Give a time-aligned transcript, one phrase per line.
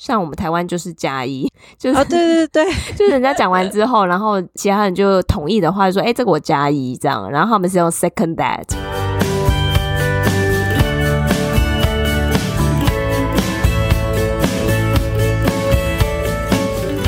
[0.00, 1.46] 像我们台湾就是加一，
[1.76, 2.64] 就是、哦、对对对，
[2.96, 8.64] 就是人家讲完之后，然后其他人就同意的话，就说：“哎，这个我加一这样。”然后他们是用 second that。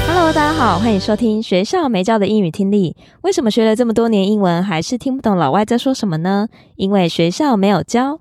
[0.07, 2.95] Hello，大家好，欢迎收听学校没教的英语听力。
[3.23, 6.49] 为什么学了这么多年英文，还是听不懂老外在说什么呢？
[6.77, 8.21] 因为学校没有教。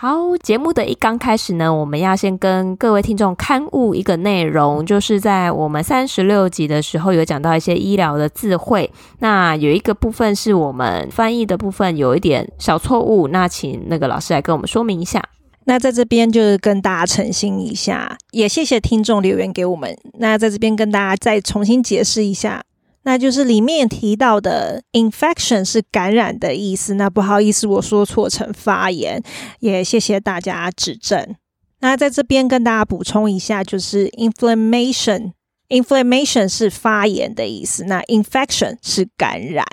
[0.00, 15.20] 好，节目的一刚开始呢，我们要先跟各位听众勘误一个内容，就是在我们三十六集的时候有讲到一些医疗的字汇，那有一个部分是我们翻译的部分有一点小错误，那请那个老师来跟我们说明一下。
[15.64, 19.98] 那在这边就是跟大家澄清一下，也谢谢听众留言给我们。
[20.20, 22.62] 那在这边跟大家再重新解释一下。
[23.08, 26.92] 那就是里面提到的 infection 是感染的意思。
[26.96, 29.22] 那不好意思，我说错成发炎，
[29.60, 31.34] 也谢谢大家指正。
[31.80, 39.64] 那在这边跟大家补充一下，就是 inflammation，inflammation 是发炎的意思，那 infection 是感染。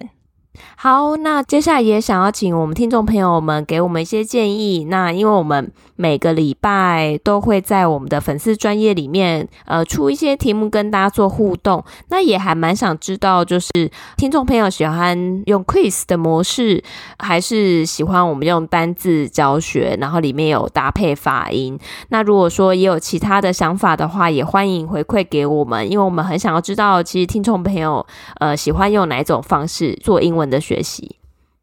[0.75, 4.86] 好，那接下来也想要请我们听众朋友们给我们一些建议。
[4.86, 11.83] 那因为我们每个礼拜都会在我们的粉丝专页里面，呃，出一些题目跟大家做互动。
[12.09, 13.70] 那也还蛮想知道，就是
[14.17, 16.83] 听众朋友喜欢用 quiz 的模式，
[17.20, 21.80] 还是喜欢我们用单字教学，然后里面有搭配发音。
[22.09, 28.06] 那如果说也有其他的想法的话，也欢迎回馈给我们，因为我们很想要知道，其实听众朋友
[28.39, 31.17] 呃喜欢用哪一种方式做英文的学习。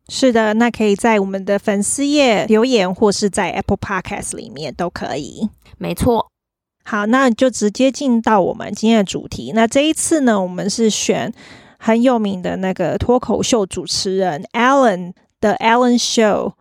[0.08, 5.48] 是的，那可以在我们的粉丝页留言，或是在 Apple Podcast 里面都可以。
[5.78, 6.28] 没错。
[6.84, 9.52] 好，那就直接进到我们今天的主题。
[9.55, 11.33] 那这一次呢，我们是选
[11.78, 16.55] 很有名的那个脱口秀主持人 Alan 的 Alan Show。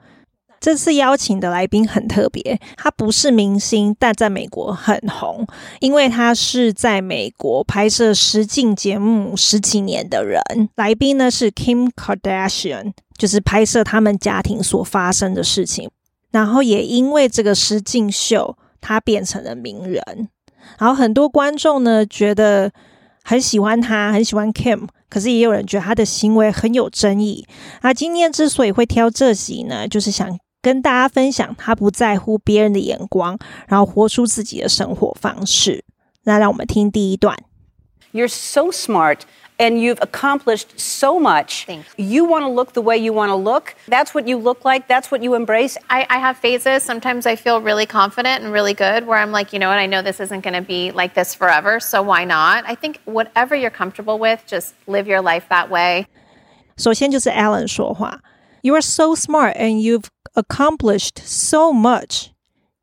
[0.62, 5.44] 这次邀请的来宾很特别，他不是明星，但在美国很红，
[5.80, 10.40] 因为他是在美国拍摄实境节目十几年的人。
[10.76, 15.90] 来宾呢是 Kim Kardashian，就是拍摄他们家庭所发生的事情，
[16.30, 20.30] 然后也因为这个实境秀，他变成了名人。
[20.78, 22.72] 然后很多观众呢觉得
[23.24, 27.48] 很喜欢他，很喜欢 Kim，可是也有人觉得他的行为很有争议。
[27.82, 30.38] 那今天之所以会挑这集呢，就是想。
[30.63, 33.39] 跟大家分享，他不在乎别人的眼光，
[33.69, 35.85] 然后活出自己的生活方式。
[36.25, 37.37] 那让我们听第一段。
[38.13, 39.21] You're so smart
[39.59, 41.67] and you've accomplished so much.
[41.97, 43.75] You want to look the way you want to look.
[43.89, 44.89] That's what you look like.
[44.89, 45.77] That's what you embrace.
[45.89, 46.83] I, I have phases.
[46.83, 49.87] Sometimes I feel really confident and really good where I'm like, you know what, I
[49.87, 51.79] know this isn't going to be like this forever.
[51.79, 52.65] So why not?
[52.67, 56.07] I think whatever you're comfortable with, just live your life that way.
[56.79, 58.21] 首先就是 Ellen 说话。
[58.63, 62.28] You are so smart and you've accomplished so much。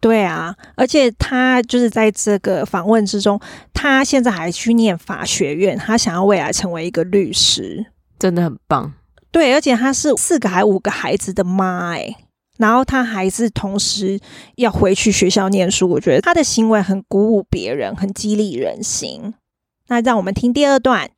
[0.00, 3.40] 对啊，而且他就是在这个访问之中，
[3.72, 7.86] 他现在还去念法学院，他想要未来成为一个律师，
[8.18, 8.94] 真的很棒。
[9.30, 12.16] 对，而且她是四个还五个孩子的妈哎，
[12.58, 14.18] 然后她还是同时
[14.56, 19.34] 要回去学校念书，我觉得她的行为很鼓舞别人，很激励人心。
[19.88, 21.10] 那让我们听第二段。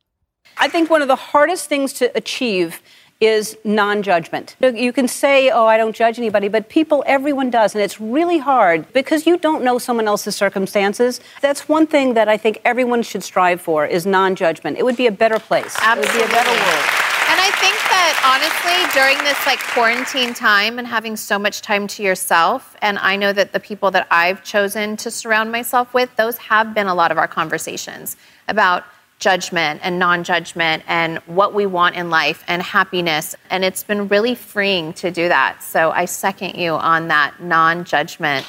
[0.55, 2.73] I think one of the hardest things to achieve
[3.21, 4.55] is non judgment.
[4.61, 7.75] You can say, Oh, I don't judge anybody, but people, everyone does.
[7.75, 11.19] And it's really hard because you don't know someone else's circumstances.
[11.41, 14.77] That's one thing that I think everyone should strive for is non judgment.
[14.77, 15.75] It would be a better place.
[15.81, 16.21] Absolutely.
[16.21, 17.09] It would be a better world.
[17.29, 21.87] And I think that honestly, during this like quarantine time and having so much time
[21.87, 26.15] to yourself, and I know that the people that I've chosen to surround myself with,
[26.15, 28.17] those have been a lot of our conversations
[28.47, 28.83] about
[29.18, 33.34] judgment and non judgment and what we want in life and happiness.
[33.48, 35.62] And it's been really freeing to do that.
[35.62, 38.44] So I second you on that non judgment.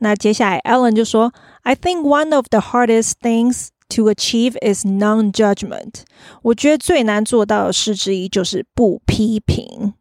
[0.00, 6.02] 那接下来 Ellen 就说：“I think one of the hardest things to achieve is non-judgment。
[6.42, 9.94] 我觉得最难做到的事之一就是不批评。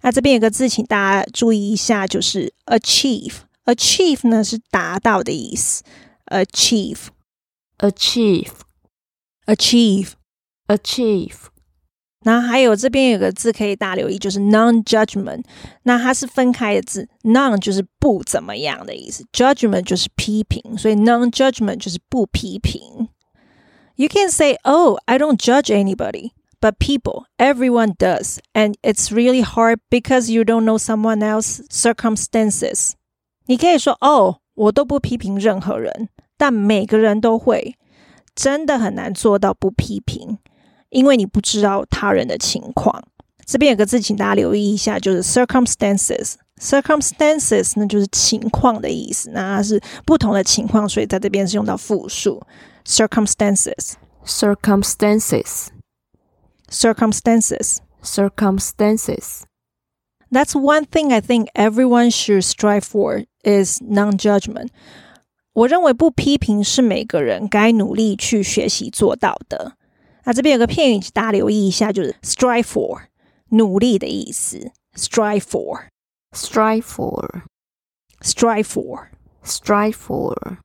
[0.00, 5.84] 那这边有个字，请大家注意一下，就是 achieve。achieve 呢是达到的意思，
[6.26, 7.06] achieve。
[7.78, 8.50] achieve,
[9.46, 10.12] achieve,
[10.68, 11.46] achieve。
[12.24, 15.44] 然后还有这边有个字可以大留意，就是 non-judgment。
[15.82, 23.08] 那它是分开的字，non 就是不怎么样的意思，judgment 就是批评，所以 non-judgment 就是不批评。
[23.96, 26.30] You can say, "Oh, I don't judge anybody."
[26.60, 32.92] But people, everyone does, and it's really hard because you don't know someone else's circumstances.
[33.44, 36.08] 你可以说，哦，我都不批评任何人。
[36.39, 37.75] 但每个人都会，
[38.33, 40.37] 真的很难做到不批评，
[40.87, 43.03] 因为你不知道他人的情况。
[43.45, 46.35] 这边有个字，请大家留意一下，就是 circumstances。
[46.61, 52.41] circumstances 那就是情况的意思，那它是不同的情况，所以在这边是用到复数
[52.85, 53.95] circumstances。
[54.25, 55.67] circumstances。
[56.69, 57.79] circumstances。
[58.01, 59.41] circumstances。
[60.31, 64.69] That's one thing I think everyone should strive for is non-judgment。
[65.53, 69.73] 我认为不批评是每个人该努力去学习做到的。
[70.25, 72.99] 那这边有个片语，大家留意一下，就是 strive for，
[73.49, 74.71] 努力的意思。
[74.95, 80.57] strive for，strive for，strive for，strive for。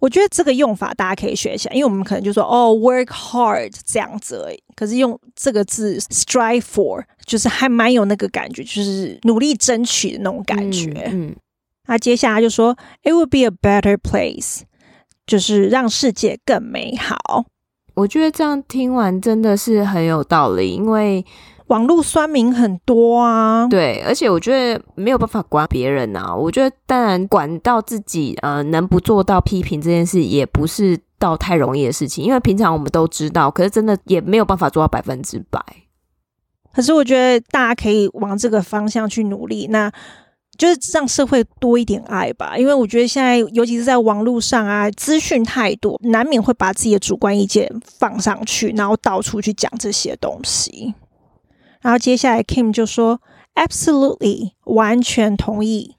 [0.00, 4.62] 我觉得这个用法大家可以学一下，因为我们可能就说哦，work hard 这样子而已。
[4.74, 10.90] 可是用这个字 strive for，就是还蛮有那个感觉，就是努力争取的那种感觉。
[11.06, 11.28] 嗯。
[11.28, 11.36] 嗯
[11.86, 14.60] 那接下来就说，It would be a better place，
[15.26, 17.44] 就是让世界更美好。
[17.94, 21.26] 我觉得这样听完真的是很有道理，因为
[21.66, 23.66] 网络酸民很多啊。
[23.68, 26.34] 对，而且我觉得没有办法管别人啊。
[26.34, 32.24] 我觉得当然管到自己，呃，能不做到批评这件事，也不是到太容易的事情。
[32.24, 35.60] 因为平常我们都知道，可是真的也没有办法做到百分之百。
[36.72, 39.66] 可是我觉得大家可以往这个方向去努力。
[39.68, 39.92] 那。
[40.62, 50.94] 就是让社会多一点爱吧，因为我觉得现在，尤其是在网络上啊，资讯太多，难免会把自己的主观意见放上去，然后到处去讲这些东西。
[51.80, 53.20] 然后接下来 Kim 就说
[53.56, 55.96] ：“Absolutely，完全同意。”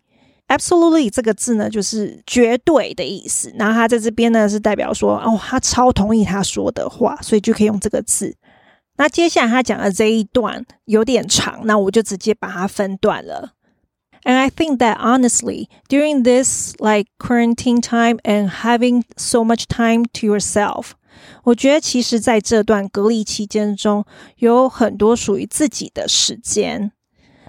[0.48, 3.53] Absolutely 这个字呢，就是绝对的意思。
[3.60, 8.34] 然后他在这边呢，是代表说，哦，他超同意他说的话，所以就可以用这个字。
[8.96, 13.51] 那接下来他讲的这一段有点长，那我就直接把它分段了。
[14.25, 20.26] And I think that honestly, during this like quarantine time and having so much time to
[20.26, 20.90] yourself，
[21.44, 24.04] 我觉得其实在这段隔离期间中，
[24.37, 26.92] 有很多属于自己的时间。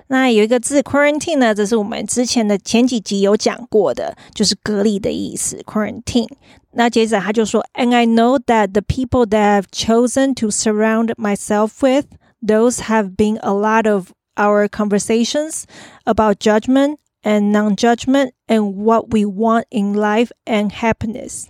[0.07, 6.29] 那有一个字 quarantine 呢，这是我们之前的前几集有讲过的，就是隔离的意思 quarantine。
[6.71, 12.05] 那接着他就说，And I know that the people that I've chosen to surround myself with,
[12.41, 15.63] those have been a lot of our conversations
[16.05, 21.45] about judgment and non-judgment and what we want in life and happiness。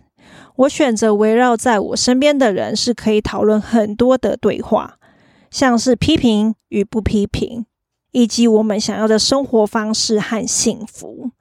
[0.55, 4.97] 我选择围绕在我身边的人是可以讨论很多的对话，
[5.49, 7.65] 像是批评与不批评，
[8.11, 11.31] 以及我们想要的生活方式和幸福。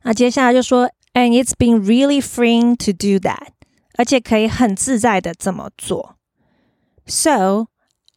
[0.03, 3.49] 那接下来就说，and it's been really freeing to do that，
[3.97, 6.17] 而且可以很自在的这么做。
[7.07, 7.67] So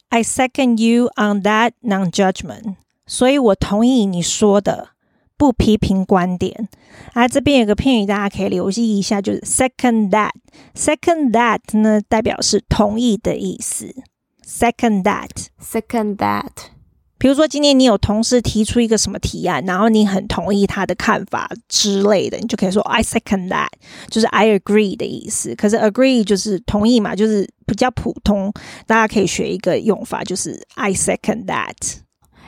[0.10, 2.76] I second you on that non-judgment。
[3.06, 4.90] 所以我同意你说的。
[5.36, 6.70] 不批评观点，
[7.14, 10.32] 啊，这边有个片语，大家可以留意一下，就是 second that。
[10.74, 13.94] second that 呢，代表是同意的意思。
[14.46, 16.52] second that，second that。
[17.24, 23.70] 比如说，今天你有同事提出一个什么提案，然后你很同意他的看法之类的，你就可以说 I second that，
[24.10, 25.56] 就是 I agree 的意思。
[25.56, 28.52] 可是 agree 就是同意嘛，就是比较普通，
[28.86, 31.72] 大家可以学一个用法，就是 I second that。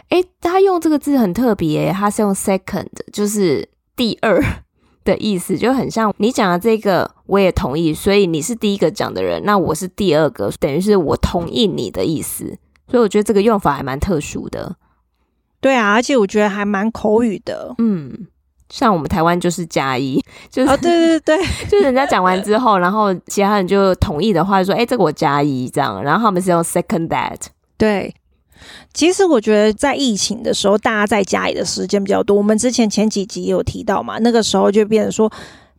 [0.09, 4.43] 诶，他用这个字很特别，他是用 second，就是第二
[5.05, 12.57] 的意思，就很像你讲的这个，我也同意，所以你是第一个讲的人，那我是第二个，等于是我同意你的意思，
[12.89, 14.75] 所以我觉得这个用法还蛮特殊的。
[15.59, 17.73] 对啊，而且我觉得还蛮口语的。
[17.79, 18.27] 嗯，
[18.69, 27.39] 像我们台湾就是加一，就是、哦、对对对，就是人家讲完之后，然后其他人就同意的话，就说诶，这个我加一这样，然后他们是用 second that，
[27.77, 28.13] 对。
[28.93, 32.35] 其实我觉得，在疫情的时候，大家在家里的时间比较多。
[32.37, 35.31] 我们之前前几集也有提到嘛，那个时候就变成说，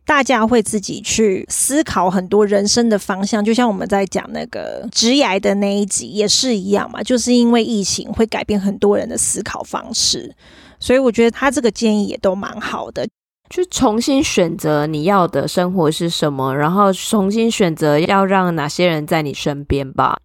[0.07, 3.43] 大家会自己去思考很多人生的方向。
[3.43, 10.33] 就像我们在讲那个职涯的那一集也是一样嘛，就是因为疫情会改变很多人的思考方式，
[10.79, 13.05] 所以我觉得他这个建议也都蛮好的，
[13.49, 20.17] 就重新选择你要的生活是什么，然后重新选择要让哪些人在你身边吧。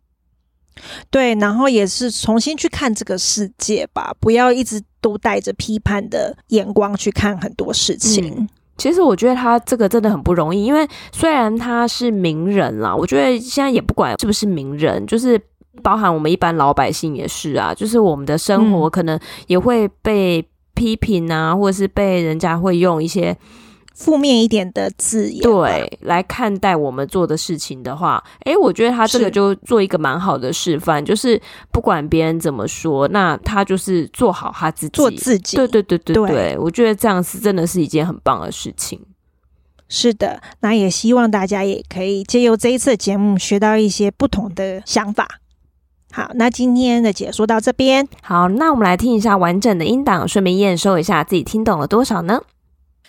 [1.11, 8.35] 对，然后也是重新去看这个世界吧，不要一直都带着批判的眼光去看很多事情。
[8.39, 15.41] 嗯，其实我觉得他这个真的很不容易，因为虽然他是名人啦，我觉得现在也不管是不是名人，就是
[15.83, 23.37] 包含我们一般老百姓也是啊，就是我们的生活可能也会被批评啊，或者是被人家会用一些。
[23.95, 35.57] 负面一点的字眼，对，来看待我们做的事情的话，诶，我觉得他这个就做一个蛮好的示范，就是不管别人怎么说，那他就是做好他自己，做自己。
[35.57, 39.01] 对对对对对，对，我觉得这样是真的是一件很棒的事情。
[39.89, 45.29] 是的，那也希望大家也可以借由这一次的节目学到一些不同的想法。
[46.11, 52.41] 好，那今天的解说到这边，好，那我们来听一下完整的音档，顺便验收一下自己听懂了多少呢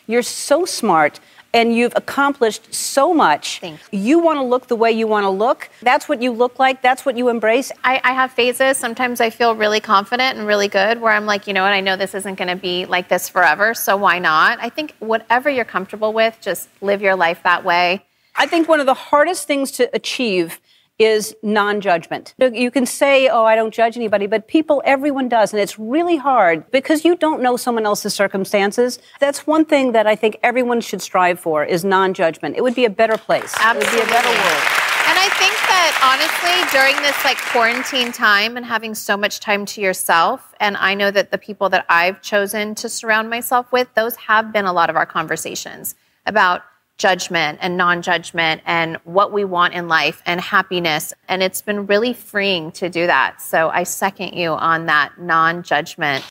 [0.08, 1.20] ？You're so smart
[1.54, 3.60] and you've accomplished so much.
[3.60, 3.88] Thanks.
[3.92, 5.70] You want to look the way you want to look.
[5.84, 6.82] That's what you look like.
[6.82, 7.72] That's what you embrace.
[7.84, 8.78] I, I, have phases.
[8.78, 11.80] Sometimes I feel really confident and really good where I'm like, you know what, I
[11.80, 13.76] know this isn't going to be like this forever.
[13.76, 14.58] So why not?
[14.62, 18.04] I think whatever you're comfortable with, just live your life that way.
[18.36, 20.60] I think one of the hardest things to achieve
[21.00, 22.34] is non judgment.
[22.38, 25.54] You can say, oh, I don't judge anybody, but people, everyone does.
[25.54, 29.00] And it's really hard because you don't know someone else's circumstances.
[29.20, 32.56] That's one thing that I think everyone should strive for is non judgment.
[32.58, 33.54] It would be a better place.
[33.60, 34.00] Absolutely.
[34.00, 34.64] It would be a better world.
[35.06, 39.66] And I think that honestly, during this like quarantine time and having so much time
[39.66, 43.94] to yourself, and I know that the people that I've chosen to surround myself with,
[43.96, 45.96] those have been a lot of our conversations
[46.26, 46.62] about
[46.99, 51.13] judgment and non judgment and what we want in life and happiness.
[51.29, 53.41] And it's been really freeing to do that.
[53.41, 56.23] So I second you on that non judgment.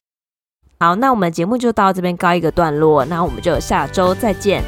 [0.79, 4.63] 好，那我们节目就到这边告一个段落，那我们就下周再见，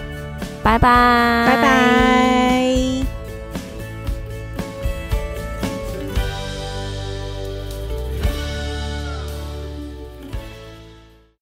[0.64, 2.33] 拜拜，拜拜。